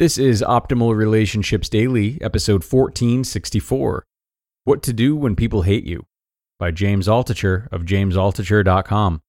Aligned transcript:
This 0.00 0.16
is 0.16 0.40
Optimal 0.40 0.96
Relationships 0.96 1.68
Daily, 1.68 2.16
episode 2.22 2.64
1464 2.64 4.06
What 4.64 4.82
to 4.84 4.94
Do 4.94 5.14
When 5.14 5.36
People 5.36 5.60
Hate 5.60 5.84
You 5.84 6.06
by 6.58 6.70
James 6.70 7.06
Altucher 7.06 7.70
of 7.70 7.82
jamesaltucher.com. 7.82 9.20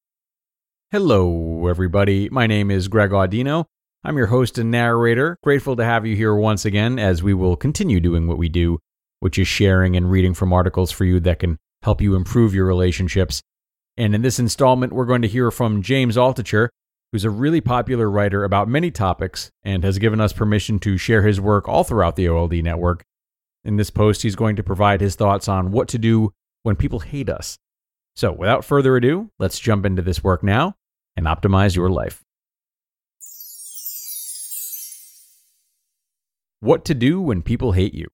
Hello, 0.89 1.67
everybody. 1.67 2.29
My 2.29 2.47
name 2.47 2.71
is 2.71 2.87
Greg 2.87 3.09
Audino. 3.09 3.65
I'm 4.05 4.15
your 4.15 4.27
host 4.27 4.57
and 4.57 4.71
narrator. 4.71 5.35
Grateful 5.43 5.75
to 5.75 5.83
have 5.83 6.05
you 6.05 6.15
here 6.15 6.33
once 6.33 6.63
again 6.63 6.97
as 6.97 7.21
we 7.21 7.33
will 7.33 7.57
continue 7.57 7.99
doing 7.99 8.25
what 8.25 8.37
we 8.37 8.47
do, 8.47 8.79
which 9.19 9.37
is 9.37 9.49
sharing 9.49 9.97
and 9.97 10.09
reading 10.09 10.33
from 10.33 10.53
articles 10.53 10.89
for 10.89 11.03
you 11.03 11.19
that 11.19 11.39
can 11.39 11.57
help 11.83 11.99
you 11.99 12.15
improve 12.15 12.55
your 12.55 12.65
relationships. 12.65 13.41
And 13.97 14.15
in 14.15 14.21
this 14.21 14.39
installment, 14.39 14.93
we're 14.93 15.03
going 15.03 15.23
to 15.23 15.27
hear 15.27 15.51
from 15.51 15.81
James 15.81 16.15
Altucher 16.15 16.69
who's 17.11 17.25
a 17.25 17.29
really 17.29 17.61
popular 17.61 18.09
writer 18.09 18.43
about 18.43 18.67
many 18.67 18.89
topics 18.89 19.51
and 19.63 19.83
has 19.83 19.99
given 19.99 20.21
us 20.21 20.33
permission 20.33 20.79
to 20.79 20.97
share 20.97 21.23
his 21.23 21.41
work 21.41 21.67
all 21.67 21.83
throughout 21.83 22.15
the 22.15 22.27
OLD 22.27 22.53
network. 22.63 23.03
In 23.63 23.75
this 23.75 23.89
post, 23.89 24.23
he's 24.23 24.35
going 24.35 24.55
to 24.55 24.63
provide 24.63 25.01
his 25.01 25.15
thoughts 25.15 25.47
on 25.47 25.71
what 25.71 25.87
to 25.89 25.97
do 25.97 26.31
when 26.63 26.75
people 26.75 26.99
hate 26.99 27.29
us. 27.29 27.57
So, 28.15 28.31
without 28.31 28.65
further 28.65 28.95
ado, 28.95 29.29
let's 29.39 29.59
jump 29.59 29.85
into 29.85 30.01
this 30.01 30.23
work 30.23 30.43
now 30.43 30.75
and 31.15 31.25
optimize 31.25 31.75
your 31.75 31.89
life. 31.89 32.23
What 36.59 36.85
to 36.85 36.93
Do 36.93 37.19
When 37.21 37.41
People 37.41 37.71
Hate 37.71 37.93
You 37.93 38.07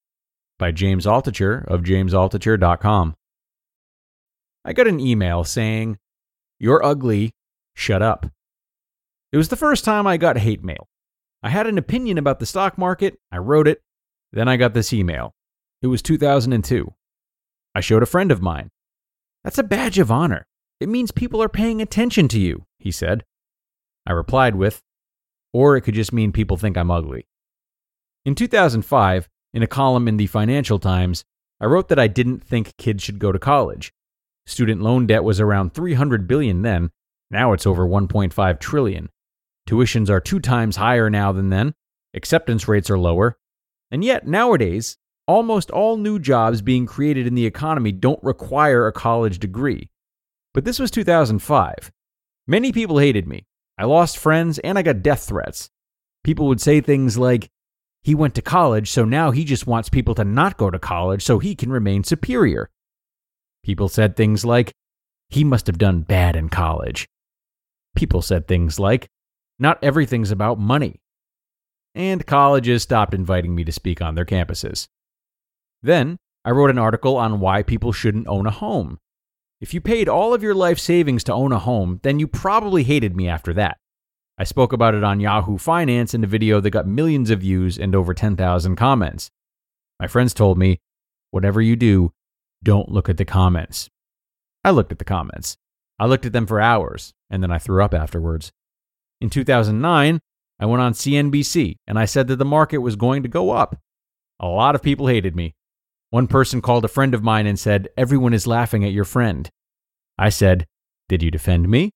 by 0.58 0.72
James 0.72 1.06
Altucher 1.06 1.66
of 1.68 1.82
jamesaltucher.com. 1.82 3.16
I 4.64 4.74
got 4.74 4.88
an 4.88 5.00
email 5.00 5.44
saying, 5.44 5.98
You're 6.60 6.84
ugly, 6.84 7.32
shut 7.76 8.02
up. 8.02 8.28
It 9.32 9.38
was 9.38 9.50
the 9.50 9.56
first 9.56 9.84
time 9.84 10.08
I 10.08 10.18
got 10.18 10.38
hate 10.38 10.64
mail. 10.64 10.88
I 11.44 11.50
had 11.50 11.68
an 11.68 11.78
opinion 11.78 12.18
about 12.18 12.40
the 12.40 12.46
stock 12.46 12.78
market, 12.78 13.20
I 13.32 13.38
wrote 13.38 13.68
it, 13.68 13.82
then 14.32 14.48
I 14.48 14.58
got 14.58 14.74
this 14.74 14.94
email. 14.94 15.34
It 15.82 15.88
was 15.88 16.02
2002. 16.02 16.94
I 17.76 17.82
showed 17.82 18.04
a 18.04 18.08
friend 18.08 18.32
of 18.32 18.42
mine. 18.42 18.70
That's 19.44 19.58
a 19.58 19.64
badge 19.64 20.00
of 20.00 20.12
honor. 20.12 20.48
It 20.80 20.90
means 20.90 21.12
people 21.12 21.44
are 21.44 21.50
paying 21.50 21.82
attention 21.82 22.28
to 22.30 22.40
you, 22.40 22.66
he 22.80 22.92
said. 22.92 23.24
I 24.06 24.14
replied 24.14 24.56
with, 24.56 24.82
or 25.54 25.76
it 25.76 25.82
could 25.82 25.96
just 25.96 26.14
mean 26.14 26.32
people 26.32 26.58
think 26.58 26.78
I'm 26.78 26.92
ugly. 26.92 27.28
In 28.26 28.34
2005, 28.36 29.28
in 29.54 29.64
a 29.64 29.68
column 29.68 30.08
in 30.08 30.18
the 30.18 30.28
Financial 30.28 30.80
Times, 30.80 31.24
I 31.60 31.66
wrote 31.66 31.90
that 31.90 32.00
I 32.00 32.08
didn't 32.08 32.44
think 32.44 32.78
kids 32.78 33.04
should 33.04 33.20
go 33.20 33.32
to 33.32 33.40
college. 33.40 33.92
Student 34.46 34.82
loan 34.82 35.08
debt 35.08 35.24
was 35.24 35.40
around 35.40 35.74
300 35.74 36.28
billion 36.28 36.62
then, 36.62 36.92
now 37.30 37.54
it's 37.54 37.68
over 37.68 37.86
1.5 37.86 38.60
trillion. 38.60 39.10
Tuitions 39.68 40.10
are 40.10 40.22
two 40.22 40.40
times 40.40 40.78
higher 40.78 41.10
now 41.10 41.32
than 41.32 41.50
then, 41.50 41.74
acceptance 42.14 42.68
rates 42.68 42.90
are 42.90 42.98
lower, 42.98 43.38
and 43.92 44.04
yet 44.04 44.26
nowadays, 44.26 44.98
almost 45.28 45.70
all 45.72 45.98
new 45.98 46.20
jobs 46.20 46.62
being 46.62 46.86
created 46.86 47.28
in 47.28 47.36
the 47.36 47.46
economy 47.46 47.92
don't 47.92 48.24
require 48.24 48.88
a 48.88 48.94
college 48.94 49.40
degree. 49.40 49.90
But 50.54 50.64
this 50.64 50.80
was 50.80 50.90
2005. 50.90 51.92
Many 52.48 52.72
people 52.72 52.98
hated 52.98 53.28
me. 53.28 53.46
I 53.78 53.86
lost 53.86 54.18
friends 54.18 54.58
and 54.60 54.78
I 54.78 54.82
got 54.82 55.04
death 55.04 55.28
threats. 55.28 55.70
People 56.24 56.48
would 56.48 56.62
say 56.62 56.82
things 56.82 57.18
like, 57.18 57.50
he 58.04 58.16
went 58.16 58.36
to 58.36 58.42
college, 58.42 58.90
so 58.90 59.04
now 59.04 59.32
he 59.32 59.44
just 59.44 59.68
wants 59.68 59.90
people 59.90 60.16
to 60.16 60.24
not 60.24 60.58
go 60.58 60.72
to 60.72 60.80
college 60.80 61.24
so 61.24 61.40
he 61.40 61.56
can 61.56 61.72
remain 61.72 62.06
superior. 62.06 62.70
People 63.64 63.90
said 63.90 64.16
things 64.16 64.46
like, 64.46 64.74
he 65.30 65.44
must 65.44 65.68
have 65.68 65.78
done 65.78 66.02
bad 66.02 66.38
in 66.38 66.48
college. 66.48 67.10
People 67.96 68.22
said 68.22 68.48
things 68.48 68.80
like, 68.80 69.10
not 69.60 69.80
everything's 69.84 70.32
about 70.32 70.60
money. 70.60 71.02
And 71.96 72.26
colleges 72.26 72.84
stopped 72.84 73.14
inviting 73.14 73.56
me 73.56 73.64
to 73.64 73.72
speak 73.72 74.02
on 74.02 74.16
their 74.16 74.26
campuses. 74.26 74.88
Then, 75.82 76.18
I 76.46 76.52
wrote 76.52 76.70
an 76.70 76.78
article 76.78 77.18
on 77.18 77.40
why 77.40 77.64
people 77.64 77.92
shouldn't 77.92 78.28
own 78.28 78.46
a 78.46 78.52
home. 78.52 79.00
If 79.60 79.74
you 79.74 79.82
paid 79.82 80.08
all 80.08 80.34
of 80.34 80.44
your 80.44 80.54
life 80.54 80.78
savings 80.78 81.24
to 81.26 81.34
own 81.34 81.52
a 81.52 81.60
home, 81.60 82.00
then 82.04 82.20
you 82.20 82.28
probably 82.28 82.84
hated 82.84 83.16
me 83.16 83.28
after 83.28 83.54
that. 83.54 83.78
I 84.38 84.44
spoke 84.44 84.72
about 84.72 84.94
it 84.94 85.04
on 85.04 85.20
Yahoo 85.20 85.58
Finance 85.58 86.14
in 86.14 86.24
a 86.24 86.28
video 86.28 86.62
that 86.62 86.70
got 86.70 86.88
millions 86.88 87.32
of 87.32 87.40
views 87.40 87.80
and 87.80 87.96
over 87.96 88.14
10,000 88.14 88.76
comments. 88.76 89.32
My 90.00 90.06
friends 90.06 90.36
told 90.36 90.60
me, 90.60 90.80
whatever 91.32 91.60
you 91.60 91.76
do, 91.76 92.14
don't 92.64 92.90
look 92.90 93.10
at 93.10 93.18
the 93.18 93.26
comments. 93.26 93.90
I 94.64 94.70
looked 94.70 94.92
at 94.92 95.00
the 95.00 95.06
comments. 95.06 95.58
I 95.98 96.06
looked 96.06 96.28
at 96.28 96.34
them 96.34 96.46
for 96.46 96.62
hours, 96.62 97.14
and 97.32 97.42
then 97.42 97.52
I 97.52 97.58
threw 97.58 97.84
up 97.84 97.96
afterwards. 97.96 98.52
In 99.20 99.30
2009, 99.30 100.20
I 100.60 100.66
went 100.66 100.82
on 100.82 100.94
CNBC 100.94 101.78
and 101.88 101.98
I 101.98 102.06
said 102.06 102.28
that 102.28 102.38
the 102.38 102.46
market 102.46 102.80
was 102.80 102.96
going 102.96 103.24
to 103.24 103.30
go 103.30 103.52
up. 103.52 103.80
A 104.40 104.48
lot 104.48 104.76
of 104.76 104.84
people 104.84 105.08
hated 105.08 105.36
me. 105.36 105.56
One 106.10 106.28
person 106.28 106.62
called 106.62 106.86
a 106.86 106.90
friend 106.90 107.14
of 107.14 107.24
mine 107.24 107.48
and 107.48 107.60
said, 107.60 107.90
Everyone 107.98 108.34
is 108.34 108.48
laughing 108.48 108.84
at 108.86 108.94
your 108.94 109.06
friend. 109.06 109.50
I 110.18 110.30
said, 110.30 110.66
Did 111.10 111.24
you 111.24 111.32
defend 111.32 111.68
me? 111.68 111.92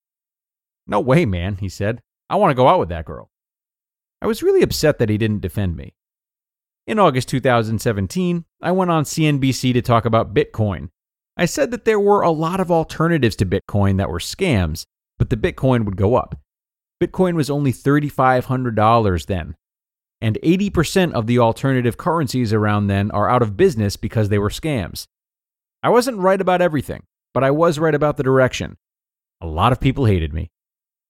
No 0.87 0.99
way, 0.99 1.25
man, 1.25 1.57
he 1.57 1.69
said. 1.69 2.01
I 2.29 2.35
want 2.35 2.51
to 2.51 2.55
go 2.55 2.67
out 2.67 2.79
with 2.79 2.89
that 2.89 3.05
girl. 3.05 3.29
I 4.21 4.27
was 4.27 4.43
really 4.43 4.61
upset 4.61 4.99
that 4.99 5.09
he 5.09 5.17
didn't 5.17 5.41
defend 5.41 5.75
me. 5.75 5.95
In 6.87 6.99
August 6.99 7.29
2017, 7.29 8.45
I 8.61 8.71
went 8.71 8.91
on 8.91 9.03
CNBC 9.03 9.73
to 9.73 9.81
talk 9.81 10.05
about 10.05 10.33
Bitcoin. 10.33 10.89
I 11.37 11.45
said 11.45 11.71
that 11.71 11.85
there 11.85 11.99
were 11.99 12.21
a 12.21 12.31
lot 12.31 12.59
of 12.59 12.71
alternatives 12.71 13.35
to 13.37 13.45
Bitcoin 13.45 13.97
that 13.97 14.09
were 14.09 14.19
scams, 14.19 14.85
but 15.17 15.29
the 15.29 15.37
Bitcoin 15.37 15.85
would 15.85 15.95
go 15.95 16.15
up. 16.15 16.35
Bitcoin 17.01 17.33
was 17.33 17.49
only 17.49 17.73
$3,500 17.73 19.25
then. 19.25 19.55
And 20.21 20.37
80% 20.43 21.13
of 21.13 21.25
the 21.25 21.39
alternative 21.39 21.97
currencies 21.97 22.53
around 22.53 22.87
then 22.87 23.09
are 23.09 23.29
out 23.29 23.41
of 23.41 23.57
business 23.57 23.97
because 23.97 24.29
they 24.29 24.37
were 24.37 24.49
scams. 24.49 25.07
I 25.81 25.89
wasn't 25.89 26.19
right 26.19 26.39
about 26.39 26.61
everything, 26.61 27.01
but 27.33 27.43
I 27.43 27.49
was 27.49 27.79
right 27.79 27.95
about 27.95 28.17
the 28.17 28.23
direction. 28.23 28.77
A 29.41 29.47
lot 29.47 29.71
of 29.71 29.79
people 29.79 30.05
hated 30.05 30.31
me. 30.31 30.51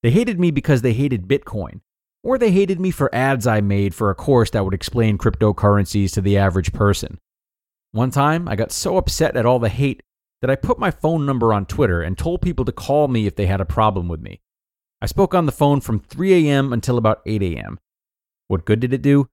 They 0.02 0.12
hated 0.12 0.40
me 0.40 0.50
because 0.50 0.82
they 0.82 0.94
hated 0.94 1.28
Bitcoin, 1.28 1.82
or 2.24 2.38
they 2.38 2.52
hated 2.52 2.80
me 2.80 2.90
for 2.90 3.14
ads 3.14 3.46
I 3.46 3.60
made 3.60 3.94
for 3.94 4.10
a 4.10 4.16
course 4.16 4.52
that 4.52 4.64
would 4.64 4.74
explain 4.74 5.18
cryptocurrencies 5.18 6.14
to 6.14 6.22
the 6.22 6.38
average 6.38 6.72
person. 6.72 7.20
One 7.92 8.12
time, 8.12 8.48
I 8.48 8.56
got 8.56 8.72
so 8.72 8.96
upset 8.96 9.36
at 9.36 9.46
all 9.46 9.60
the 9.60 9.68
hate 9.68 10.02
that 10.42 10.50
I 10.50 10.56
put 10.56 10.80
my 10.80 10.90
phone 10.90 11.26
number 11.26 11.54
on 11.54 11.66
Twitter 11.66 12.02
and 12.02 12.18
told 12.18 12.42
people 12.42 12.64
to 12.64 12.72
call 12.72 13.10
me 13.10 13.28
if 13.28 13.36
they 13.36 13.48
had 13.48 13.60
a 13.60 13.66
problem 13.66 14.08
with 14.08 14.22
me. 14.22 14.40
I 15.02 15.08
spoke 15.08 15.34
on 15.34 15.48
the 15.48 15.52
phone 15.52 15.82
from 15.82 16.00
3 16.00 16.48
a.m. 16.48 16.72
until 16.72 16.98
about 16.98 17.22
8 17.26 17.42
a.m. 17.42 17.80
What 18.48 18.66
good 18.66 18.80
did 18.80 18.94
it 18.94 19.02
do? 19.02 19.28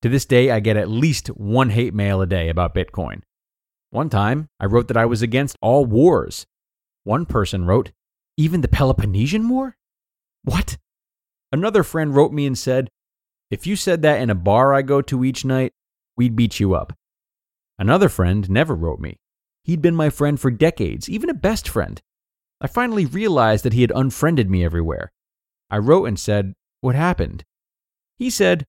To 0.00 0.08
this 0.08 0.24
day, 0.24 0.50
I 0.50 0.60
get 0.60 0.76
at 0.76 0.88
least 0.88 1.28
one 1.28 1.70
hate 1.70 1.92
mail 1.92 2.22
a 2.22 2.26
day 2.26 2.48
about 2.48 2.74
Bitcoin. 2.74 3.20
One 3.90 4.08
time, 4.08 4.48
I 4.58 4.66
wrote 4.66 4.88
that 4.88 4.96
I 4.96 5.06
was 5.06 5.22
against 5.22 5.56
all 5.60 5.84
wars. 5.84 6.46
One 7.04 7.26
person 7.26 7.66
wrote, 7.66 7.92
even 8.36 8.62
the 8.62 8.68
Peloponnesian 8.68 9.48
War? 9.48 9.76
What? 10.42 10.78
Another 11.52 11.82
friend 11.82 12.14
wrote 12.14 12.32
me 12.32 12.46
and 12.46 12.56
said, 12.56 12.88
if 13.50 13.66
you 13.66 13.76
said 13.76 14.02
that 14.02 14.20
in 14.20 14.30
a 14.30 14.34
bar 14.34 14.72
I 14.72 14.82
go 14.82 15.02
to 15.02 15.24
each 15.24 15.44
night, 15.44 15.72
we'd 16.16 16.34
beat 16.34 16.58
you 16.58 16.74
up. 16.74 16.92
Another 17.78 18.08
friend 18.08 18.48
never 18.48 18.74
wrote 18.74 19.00
me. 19.00 19.18
He'd 19.62 19.82
been 19.82 19.94
my 19.94 20.10
friend 20.10 20.40
for 20.40 20.50
decades, 20.50 21.08
even 21.08 21.30
a 21.30 21.34
best 21.34 21.68
friend. 21.68 22.00
I 22.60 22.66
finally 22.66 23.06
realized 23.06 23.64
that 23.64 23.72
he 23.72 23.82
had 23.82 23.92
unfriended 23.94 24.48
me 24.48 24.64
everywhere. 24.64 25.10
I 25.70 25.78
wrote 25.78 26.06
and 26.06 26.18
said, 26.18 26.54
What 26.80 26.94
happened? 26.94 27.44
He 28.16 28.30
said, 28.30 28.64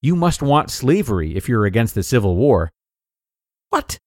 You 0.00 0.16
must 0.16 0.42
want 0.42 0.70
slavery 0.70 1.36
if 1.36 1.48
you're 1.48 1.66
against 1.66 1.94
the 1.94 2.02
Civil 2.02 2.36
War. 2.36 2.70
What? 3.70 3.98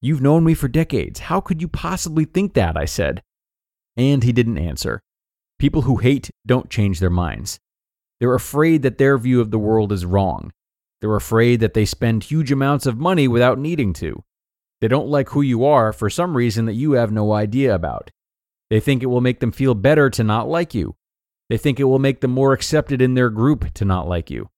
You've 0.00 0.22
known 0.22 0.44
me 0.44 0.54
for 0.54 0.68
decades. 0.68 1.20
How 1.20 1.40
could 1.40 1.60
you 1.60 1.68
possibly 1.68 2.24
think 2.24 2.54
that? 2.54 2.76
I 2.76 2.86
said. 2.86 3.22
And 3.96 4.22
he 4.22 4.32
didn't 4.32 4.58
answer. 4.58 5.02
People 5.58 5.82
who 5.82 5.96
hate 5.96 6.30
don't 6.46 6.70
change 6.70 7.00
their 7.00 7.10
minds. 7.10 7.58
They're 8.18 8.34
afraid 8.34 8.82
that 8.82 8.98
their 8.98 9.18
view 9.18 9.40
of 9.40 9.50
the 9.50 9.58
world 9.58 9.92
is 9.92 10.06
wrong. 10.06 10.52
They're 11.00 11.16
afraid 11.16 11.60
that 11.60 11.74
they 11.74 11.84
spend 11.84 12.24
huge 12.24 12.52
amounts 12.52 12.86
of 12.86 12.98
money 12.98 13.28
without 13.28 13.58
needing 13.58 13.92
to. 13.94 14.22
They 14.80 14.88
don't 14.88 15.08
like 15.08 15.30
who 15.30 15.42
you 15.42 15.64
are 15.64 15.92
for 15.92 16.08
some 16.08 16.36
reason 16.36 16.64
that 16.66 16.74
you 16.74 16.92
have 16.92 17.12
no 17.12 17.32
idea 17.32 17.74
about. 17.74 18.10
They 18.70 18.80
think 18.80 19.02
it 19.02 19.06
will 19.06 19.20
make 19.20 19.40
them 19.40 19.52
feel 19.52 19.74
better 19.74 20.08
to 20.10 20.24
not 20.24 20.48
like 20.48 20.74
you. 20.74 20.94
They 21.48 21.58
think 21.58 21.80
it 21.80 21.84
will 21.84 21.98
make 21.98 22.20
them 22.20 22.30
more 22.30 22.52
accepted 22.52 23.02
in 23.02 23.14
their 23.14 23.28
group 23.28 23.74
to 23.74 23.84
not 23.84 24.08
like 24.08 24.30
you. 24.30 24.48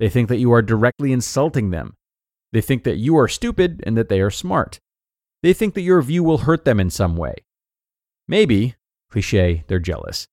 They 0.00 0.08
think 0.08 0.28
that 0.28 0.38
you 0.38 0.52
are 0.52 0.62
directly 0.62 1.12
insulting 1.12 1.70
them. 1.70 1.94
They 2.52 2.60
think 2.60 2.82
that 2.82 2.96
you 2.96 3.16
are 3.16 3.28
stupid 3.28 3.82
and 3.86 3.96
that 3.96 4.08
they 4.08 4.20
are 4.20 4.30
smart. 4.30 4.80
They 5.42 5.52
think 5.52 5.74
that 5.74 5.82
your 5.82 6.02
view 6.02 6.24
will 6.24 6.38
hurt 6.38 6.64
them 6.64 6.80
in 6.80 6.90
some 6.90 7.16
way. 7.16 7.36
Maybe, 8.26 8.74
cliche, 9.10 9.64
they're 9.68 9.78
jealous. 9.78 10.26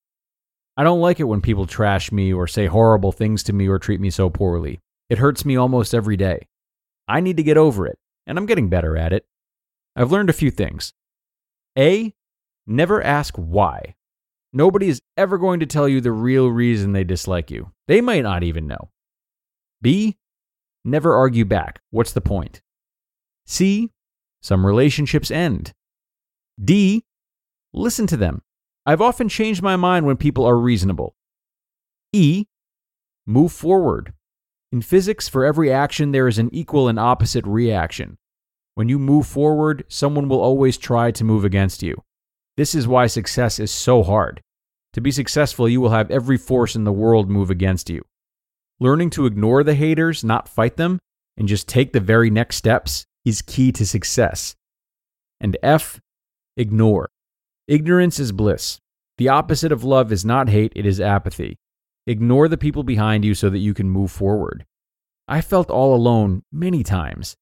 I 0.75 0.83
don't 0.83 1.01
like 1.01 1.19
it 1.19 1.25
when 1.25 1.41
people 1.41 1.67
trash 1.67 2.11
me 2.11 2.33
or 2.33 2.47
say 2.47 2.65
horrible 2.65 3.11
things 3.11 3.43
to 3.43 3.53
me 3.53 3.67
or 3.67 3.77
treat 3.77 3.99
me 3.99 4.09
so 4.09 4.29
poorly. 4.29 4.79
It 5.09 5.17
hurts 5.17 5.45
me 5.45 5.55
almost 5.55 5.93
every 5.93 6.17
day. 6.17 6.47
I 7.07 7.19
need 7.19 7.37
to 7.37 7.43
get 7.43 7.57
over 7.57 7.85
it, 7.85 7.97
and 8.25 8.37
I'm 8.37 8.45
getting 8.45 8.69
better 8.69 8.97
at 8.97 9.13
it. 9.13 9.25
I've 9.95 10.11
learned 10.11 10.29
a 10.29 10.33
few 10.33 10.51
things. 10.51 10.93
A, 11.77 12.13
never 12.69 13.03
ask 13.03 13.35
why. 13.35 13.95
Nobody 14.53 14.87
is 14.87 15.01
ever 15.17 15.37
going 15.37 15.59
to 15.59 15.65
tell 15.65 15.87
you 15.87 15.99
the 15.99 16.11
real 16.11 16.47
reason 16.47 16.93
they 16.93 17.03
dislike 17.03 17.51
you. 17.51 17.71
They 17.87 17.99
might 17.99 18.23
not 18.23 18.43
even 18.43 18.67
know. 18.67 18.89
B, 19.81 20.17
never 20.85 21.13
argue 21.15 21.45
back. 21.45 21.81
What's 21.89 22.13
the 22.13 22.21
point? 22.21 22.61
C, 23.45 23.91
some 24.41 24.65
relationships 24.65 25.31
end. 25.31 25.73
D, 26.63 27.03
listen 27.73 28.07
to 28.07 28.17
them. 28.17 28.41
I've 28.85 29.01
often 29.01 29.29
changed 29.29 29.61
my 29.61 29.75
mind 29.75 30.05
when 30.05 30.17
people 30.17 30.45
are 30.45 30.57
reasonable. 30.57 31.15
E, 32.13 32.45
move 33.25 33.51
forward. 33.51 34.13
In 34.71 34.81
physics, 34.81 35.27
for 35.27 35.45
every 35.45 35.71
action, 35.71 36.11
there 36.11 36.27
is 36.27 36.37
an 36.37 36.49
equal 36.53 36.87
and 36.87 36.99
opposite 36.99 37.45
reaction. 37.45 38.17
When 38.75 38.89
you 38.89 38.99
move 38.99 39.27
forward, 39.27 39.83
someone 39.87 40.29
will 40.29 40.41
always 40.41 40.77
try 40.77 41.11
to 41.11 41.23
move 41.23 41.43
against 41.43 41.83
you. 41.83 42.03
This 42.59 42.75
is 42.75 42.89
why 42.89 43.07
success 43.07 43.57
is 43.57 43.71
so 43.71 44.03
hard. 44.03 44.41
To 44.91 44.99
be 44.99 45.11
successful, 45.11 45.69
you 45.69 45.79
will 45.79 45.91
have 45.91 46.11
every 46.11 46.35
force 46.35 46.75
in 46.75 46.83
the 46.83 46.91
world 46.91 47.29
move 47.29 47.49
against 47.49 47.89
you. 47.89 48.03
Learning 48.81 49.09
to 49.11 49.25
ignore 49.25 49.63
the 49.63 49.75
haters, 49.75 50.25
not 50.25 50.49
fight 50.49 50.75
them, 50.75 50.99
and 51.37 51.47
just 51.47 51.69
take 51.69 51.93
the 51.93 52.01
very 52.01 52.29
next 52.29 52.57
steps 52.57 53.05
is 53.23 53.41
key 53.41 53.71
to 53.71 53.85
success. 53.85 54.55
And 55.39 55.55
F, 55.63 56.01
ignore. 56.57 57.07
Ignorance 57.69 58.19
is 58.19 58.33
bliss. 58.33 58.81
The 59.17 59.29
opposite 59.29 59.71
of 59.71 59.85
love 59.85 60.11
is 60.11 60.25
not 60.25 60.49
hate, 60.49 60.73
it 60.75 60.85
is 60.85 60.99
apathy. 60.99 61.55
Ignore 62.07 62.49
the 62.49 62.57
people 62.57 62.83
behind 62.83 63.23
you 63.23 63.35
so 63.35 63.49
that 63.49 63.59
you 63.59 63.73
can 63.73 63.89
move 63.89 64.11
forward. 64.11 64.65
I 65.29 65.39
felt 65.39 65.69
all 65.69 65.95
alone 65.95 66.43
many 66.51 66.83
times. 66.83 67.37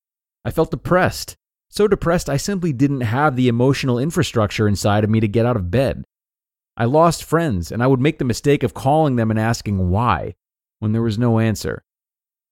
I 0.45 0.51
felt 0.51 0.69
depressed. 0.69 1.35
So 1.69 1.87
depressed, 1.87 2.29
I 2.29 2.37
simply 2.37 2.73
didn't 2.73 3.01
have 3.01 3.35
the 3.35 3.47
emotional 3.47 3.99
infrastructure 3.99 4.67
inside 4.67 5.03
of 5.03 5.09
me 5.09 5.19
to 5.19 5.27
get 5.27 5.45
out 5.45 5.55
of 5.55 5.71
bed. 5.71 6.03
I 6.75 6.85
lost 6.85 7.23
friends, 7.23 7.71
and 7.71 7.83
I 7.83 7.87
would 7.87 7.99
make 7.99 8.19
the 8.19 8.25
mistake 8.25 8.63
of 8.63 8.73
calling 8.73 9.15
them 9.15 9.31
and 9.31 9.39
asking 9.39 9.89
why 9.89 10.35
when 10.79 10.91
there 10.91 11.01
was 11.01 11.17
no 11.17 11.39
answer. 11.39 11.83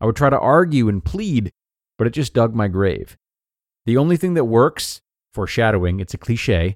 I 0.02 0.06
would 0.06 0.16
try 0.16 0.30
to 0.30 0.40
argue 0.40 0.90
and 0.90 1.04
plead, 1.04 1.52
but 1.98 2.08
it 2.08 2.12
just 2.12 2.34
dug 2.34 2.54
my 2.54 2.68
grave. 2.68 3.18
The 3.86 3.98
only 3.98 4.18
thing 4.18 4.34
that 4.34 4.46
works, 4.46 5.02
foreshadowing, 5.34 6.00
it's 6.00 6.14
a 6.14 6.18
cliche, 6.18 6.76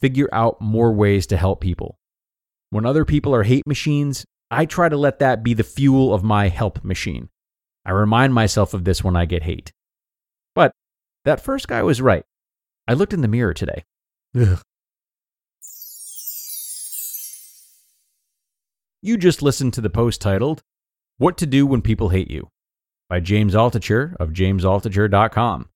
figure 0.00 0.28
out 0.32 0.60
more 0.60 0.92
ways 0.92 1.26
to 1.28 1.36
help 1.36 1.60
people. 1.60 1.98
When 2.70 2.86
other 2.86 3.04
people 3.04 3.34
are 3.34 3.42
hate 3.42 3.66
machines, 3.66 4.24
I 4.50 4.66
try 4.66 4.88
to 4.88 4.96
let 4.96 5.18
that 5.20 5.42
be 5.42 5.54
the 5.54 5.62
fuel 5.62 6.12
of 6.12 6.24
my 6.24 6.48
help 6.48 6.82
machine. 6.82 7.28
I 7.84 7.92
remind 7.92 8.34
myself 8.34 8.74
of 8.74 8.84
this 8.84 9.04
when 9.04 9.16
I 9.16 9.26
get 9.26 9.42
hate. 9.42 9.72
That 11.24 11.40
first 11.40 11.68
guy 11.68 11.82
was 11.82 12.00
right. 12.00 12.24
I 12.88 12.94
looked 12.94 13.12
in 13.12 13.20
the 13.20 13.28
mirror 13.28 13.54
today. 13.54 13.84
Ugh. 14.38 14.60
You 19.00 19.16
just 19.16 19.42
listened 19.42 19.74
to 19.74 19.80
the 19.80 19.90
post 19.90 20.20
titled, 20.20 20.62
What 21.18 21.36
to 21.38 21.46
Do 21.46 21.66
When 21.66 21.82
People 21.82 22.10
Hate 22.10 22.30
You 22.30 22.50
by 23.08 23.20
James 23.20 23.54
Altucher 23.54 24.14
of 24.18 24.30
jamesaltucher.com. 24.30 25.68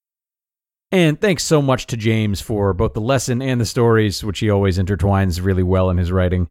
And 0.93 1.21
thanks 1.21 1.43
so 1.43 1.61
much 1.61 1.87
to 1.89 1.97
James 1.97 2.41
for 2.41 2.73
both 2.73 2.95
the 2.95 3.01
lesson 3.01 3.43
and 3.43 3.61
the 3.61 3.67
stories, 3.67 4.23
which 4.23 4.39
he 4.39 4.49
always 4.49 4.79
intertwines 4.79 5.45
really 5.45 5.65
well 5.65 5.91
in 5.91 5.99
his 5.99 6.13
writing. 6.13 6.49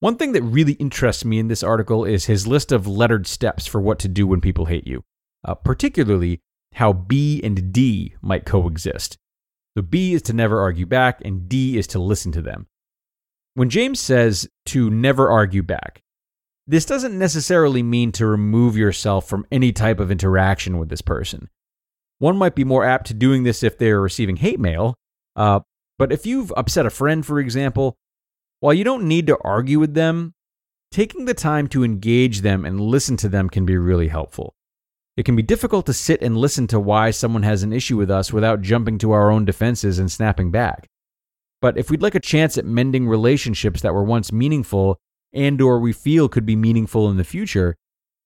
One 0.00 0.16
thing 0.16 0.32
that 0.32 0.42
really 0.42 0.72
interests 0.74 1.26
me 1.26 1.38
in 1.38 1.48
this 1.48 1.62
article 1.62 2.06
is 2.06 2.24
his 2.24 2.46
list 2.46 2.72
of 2.72 2.86
lettered 2.86 3.26
steps 3.26 3.66
for 3.66 3.80
what 3.80 3.98
to 3.98 4.08
do 4.08 4.26
when 4.26 4.40
people 4.40 4.64
hate 4.64 4.86
you, 4.86 5.04
uh, 5.44 5.54
particularly 5.54 6.40
how 6.74 6.92
B 6.92 7.40
and 7.42 7.72
D 7.72 8.14
might 8.22 8.44
coexist. 8.44 9.16
So 9.76 9.82
B 9.82 10.14
is 10.14 10.22
to 10.22 10.32
never 10.32 10.60
argue 10.60 10.86
back, 10.86 11.20
and 11.24 11.48
D 11.48 11.78
is 11.78 11.86
to 11.88 11.98
listen 11.98 12.32
to 12.32 12.42
them. 12.42 12.66
When 13.54 13.70
James 13.70 14.00
says 14.00 14.48
to 14.66 14.90
never 14.90 15.30
argue 15.30 15.62
back, 15.62 16.02
this 16.66 16.84
doesn't 16.84 17.18
necessarily 17.18 17.82
mean 17.82 18.12
to 18.12 18.26
remove 18.26 18.76
yourself 18.76 19.28
from 19.28 19.46
any 19.50 19.72
type 19.72 19.98
of 19.98 20.10
interaction 20.10 20.78
with 20.78 20.88
this 20.88 21.02
person. 21.02 21.48
One 22.18 22.36
might 22.36 22.54
be 22.54 22.64
more 22.64 22.84
apt 22.84 23.08
to 23.08 23.14
doing 23.14 23.42
this 23.42 23.62
if 23.62 23.78
they're 23.78 24.00
receiving 24.00 24.36
hate 24.36 24.60
mail, 24.60 24.94
uh, 25.36 25.60
but 25.98 26.12
if 26.12 26.26
you've 26.26 26.52
upset 26.56 26.86
a 26.86 26.90
friend, 26.90 27.24
for 27.24 27.40
example, 27.40 27.96
while 28.60 28.74
you 28.74 28.84
don't 28.84 29.08
need 29.08 29.26
to 29.26 29.38
argue 29.42 29.78
with 29.78 29.94
them, 29.94 30.34
taking 30.90 31.24
the 31.24 31.34
time 31.34 31.66
to 31.68 31.84
engage 31.84 32.40
them 32.40 32.64
and 32.64 32.80
listen 32.80 33.16
to 33.18 33.28
them 33.28 33.48
can 33.48 33.64
be 33.64 33.76
really 33.76 34.08
helpful. 34.08 34.54
It 35.16 35.24
can 35.24 35.36
be 35.36 35.42
difficult 35.42 35.86
to 35.86 35.92
sit 35.92 36.22
and 36.22 36.36
listen 36.36 36.66
to 36.68 36.80
why 36.80 37.10
someone 37.10 37.42
has 37.42 37.62
an 37.62 37.72
issue 37.72 37.96
with 37.96 38.10
us 38.10 38.32
without 38.32 38.62
jumping 38.62 38.98
to 38.98 39.12
our 39.12 39.30
own 39.30 39.44
defenses 39.44 39.98
and 39.98 40.10
snapping 40.10 40.50
back. 40.50 40.86
But 41.60 41.76
if 41.76 41.90
we'd 41.90 42.02
like 42.02 42.14
a 42.14 42.20
chance 42.20 42.56
at 42.56 42.64
mending 42.64 43.06
relationships 43.06 43.82
that 43.82 43.92
were 43.92 44.04
once 44.04 44.32
meaningful 44.32 44.98
and 45.32 45.60
or 45.60 45.78
we 45.78 45.92
feel 45.92 46.28
could 46.28 46.46
be 46.46 46.56
meaningful 46.56 47.10
in 47.10 47.16
the 47.16 47.24
future, 47.24 47.76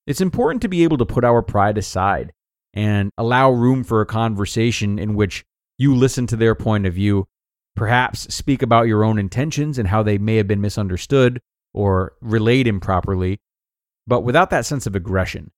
it's 0.07 0.21
important 0.21 0.63
to 0.63 0.69
be 0.69 0.85
able 0.85 0.99
to 0.99 1.07
put 1.07 1.25
our 1.25 1.43
pride 1.43 1.79
aside 1.79 2.33
and 2.75 3.11
allow 3.17 3.51
room 3.51 3.83
for 3.83 4.01
a 4.01 4.07
conversation 4.07 4.99
in 4.99 5.15
which 5.15 5.45
you 5.79 5.95
listen 5.95 6.27
to 6.29 6.37
their 6.37 6.55
point 6.55 6.87
of 6.87 6.95
view, 6.95 7.27
perhaps 7.75 8.33
speak 8.35 8.63
about 8.63 8.87
your 8.87 9.05
own 9.05 9.19
intentions 9.19 9.79
and 9.79 9.89
how 9.89 10.03
they 10.03 10.19
may 10.19 10.37
have 10.37 10.47
been 10.47 10.61
misunderstood 10.61 11.41
or 11.73 12.13
relayed 12.21 12.67
improperly, 12.67 13.39
but 14.07 14.21
without 14.21 14.51
that 14.51 14.67
sense 14.67 14.87
of 14.87 14.95
aggression. 14.95 15.51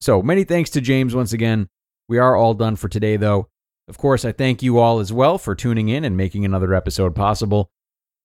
So 0.00 0.22
many 0.22 0.44
thanks 0.44 0.70
to 0.70 0.80
James 0.80 1.14
once 1.14 1.32
again. 1.32 1.68
We 2.08 2.18
are 2.18 2.34
all 2.34 2.54
done 2.54 2.76
for 2.76 2.88
today, 2.88 3.16
though. 3.16 3.48
Of 3.86 3.98
course, 3.98 4.24
I 4.24 4.32
thank 4.32 4.62
you 4.62 4.78
all 4.78 4.98
as 4.98 5.12
well 5.12 5.36
for 5.36 5.54
tuning 5.54 5.88
in 5.88 6.04
and 6.04 6.16
making 6.16 6.44
another 6.44 6.74
episode 6.74 7.14
possible. 7.14 7.70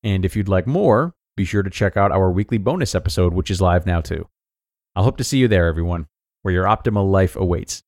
And 0.03 0.23
if 0.23 0.35
you'd 0.35 0.47
like 0.47 0.67
more, 0.67 1.15
be 1.35 1.43
sure 1.43 1.63
to 1.63 1.69
check 1.69 1.97
out 1.97 2.11
our 2.11 2.31
weekly 2.31 2.57
bonus 2.57 2.95
episode, 2.95 3.33
which 3.33 3.51
is 3.51 3.61
live 3.61 3.85
now 3.85 3.99
too. 3.99 4.29
I'll 4.95 5.03
hope 5.03 5.17
to 5.17 5.23
see 5.23 5.39
you 5.39 5.47
there, 5.49 5.67
everyone, 5.67 6.07
where 6.43 6.53
your 6.53 6.65
optimal 6.65 7.11
life 7.11 7.35
awaits. 7.35 7.83